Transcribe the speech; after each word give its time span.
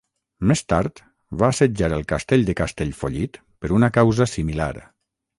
Més 0.51 0.61
tard, 0.71 1.01
va 1.41 1.49
assetjar 1.55 1.89
el 1.97 2.07
Castell 2.11 2.45
de 2.47 2.55
Castellfollit 2.61 3.37
per 3.65 3.71
una 3.77 3.91
causa 3.99 4.27
similar. 4.33 4.71